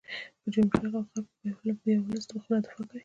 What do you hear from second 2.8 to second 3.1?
کوي.